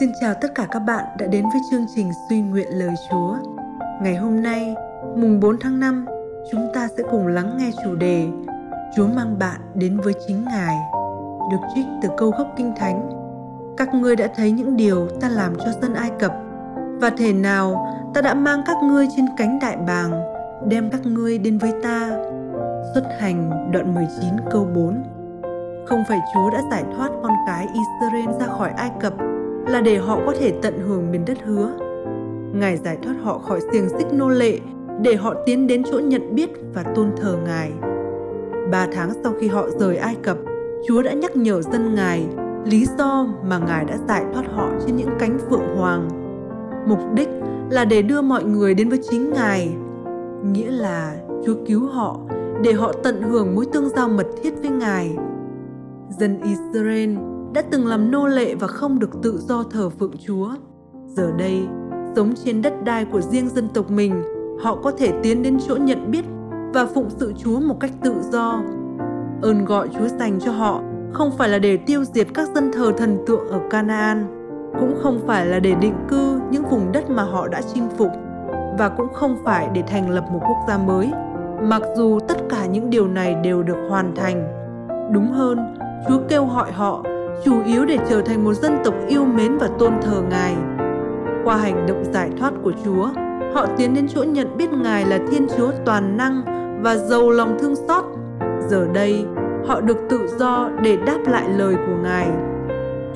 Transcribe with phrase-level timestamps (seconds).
[0.00, 3.36] Xin chào tất cả các bạn đã đến với chương trình Suy nguyện lời Chúa.
[4.02, 4.74] Ngày hôm nay,
[5.16, 6.06] mùng 4 tháng 5,
[6.52, 8.28] chúng ta sẽ cùng lắng nghe chủ đề
[8.96, 10.76] Chúa mang bạn đến với chính Ngài,
[11.50, 13.10] được trích từ câu gốc Kinh Thánh.
[13.76, 16.32] Các ngươi đã thấy những điều ta làm cho dân Ai Cập,
[17.00, 20.12] và thể nào ta đã mang các ngươi trên cánh đại bàng,
[20.68, 22.10] đem các ngươi đến với ta.
[22.94, 25.04] Xuất hành đoạn 19 câu 4
[25.86, 29.12] Không phải Chúa đã giải thoát con cái Israel ra khỏi Ai Cập
[29.66, 31.70] là để họ có thể tận hưởng miền đất hứa.
[32.52, 34.58] Ngài giải thoát họ khỏi xiềng xích nô lệ
[35.02, 37.72] để họ tiến đến chỗ nhận biết và tôn thờ Ngài.
[38.70, 40.36] Ba tháng sau khi họ rời Ai Cập,
[40.86, 42.26] Chúa đã nhắc nhở dân Ngài
[42.70, 46.08] lý do mà Ngài đã giải thoát họ trên những cánh phượng hoàng.
[46.88, 47.28] Mục đích
[47.70, 49.76] là để đưa mọi người đến với chính Ngài,
[50.52, 52.20] nghĩa là Chúa cứu họ
[52.62, 55.16] để họ tận hưởng mối tương giao mật thiết với Ngài.
[56.18, 57.10] Dân Israel
[57.52, 60.48] đã từng làm nô lệ và không được tự do thờ phượng Chúa.
[61.06, 61.66] Giờ đây,
[62.16, 64.22] sống trên đất đai của riêng dân tộc mình,
[64.62, 66.24] họ có thể tiến đến chỗ nhận biết
[66.74, 68.62] và phụng sự Chúa một cách tự do.
[69.42, 72.92] Ơn gọi Chúa dành cho họ không phải là để tiêu diệt các dân thờ
[72.96, 74.26] thần tượng ở Canaan,
[74.80, 78.10] cũng không phải là để định cư những vùng đất mà họ đã chinh phục
[78.78, 81.12] và cũng không phải để thành lập một quốc gia mới.
[81.62, 84.48] Mặc dù tất cả những điều này đều được hoàn thành,
[85.12, 85.58] đúng hơn,
[86.08, 87.04] Chúa kêu gọi họ
[87.44, 90.56] chủ yếu để trở thành một dân tộc yêu mến và tôn thờ Ngài.
[91.44, 93.08] Qua hành động giải thoát của Chúa,
[93.54, 96.42] họ tiến đến chỗ nhận biết Ngài là Thiên Chúa toàn năng
[96.82, 98.04] và giàu lòng thương xót.
[98.68, 99.24] Giờ đây,
[99.66, 102.28] họ được tự do để đáp lại lời của Ngài.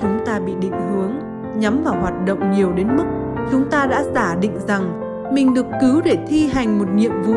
[0.00, 1.12] Chúng ta bị định hướng,
[1.60, 3.05] nhắm vào hoạt động nhiều đến mức
[3.50, 5.00] chúng ta đã giả định rằng
[5.32, 7.36] mình được cứu để thi hành một nhiệm vụ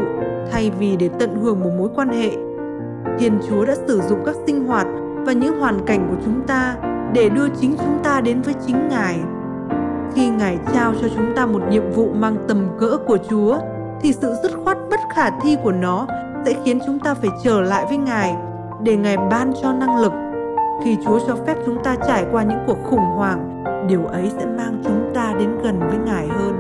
[0.52, 2.30] thay vì để tận hưởng một mối quan hệ.
[3.20, 4.88] Thiên Chúa đã sử dụng các sinh hoạt
[5.26, 6.76] và những hoàn cảnh của chúng ta
[7.14, 9.20] để đưa chính chúng ta đến với chính Ngài.
[10.16, 13.58] Khi Ngài trao cho chúng ta một nhiệm vụ mang tầm cỡ của Chúa,
[14.02, 16.08] thì sự dứt khoát bất khả thi của nó
[16.46, 18.36] sẽ khiến chúng ta phải trở lại với Ngài
[18.84, 20.12] để Ngài ban cho năng lực.
[20.84, 24.46] Khi Chúa cho phép chúng ta trải qua những cuộc khủng hoảng, điều ấy sẽ
[24.46, 26.56] mang chúng ta đến gần với Ngài hơn.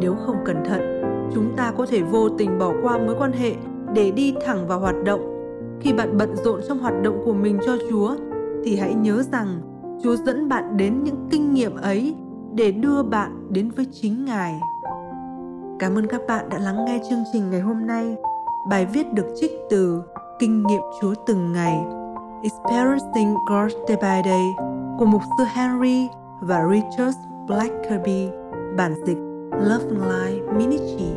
[0.00, 1.02] Nếu không cẩn thận,
[1.34, 3.52] chúng ta có thể vô tình bỏ qua mối quan hệ
[3.94, 5.39] để đi thẳng vào hoạt động
[5.80, 8.16] khi bạn bận rộn trong hoạt động của mình cho Chúa
[8.64, 9.60] thì hãy nhớ rằng
[10.02, 12.14] Chúa dẫn bạn đến những kinh nghiệm ấy
[12.54, 14.60] để đưa bạn đến với chính Ngài.
[15.78, 18.16] Cảm ơn các bạn đã lắng nghe chương trình ngày hôm nay.
[18.70, 20.02] Bài viết được trích từ
[20.38, 21.78] Kinh nghiệm Chúa từng ngày
[22.42, 24.54] Experiencing God Day by Day
[24.98, 26.08] của mục sư Henry
[26.40, 28.28] và Richard Blackerby,
[28.76, 29.18] bản dịch
[29.52, 31.12] Love Life Ministry.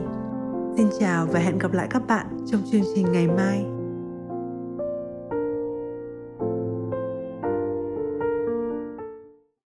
[0.78, 3.72] Xin chào và hẹn gặp lại các bạn trong chương trình ngày mai.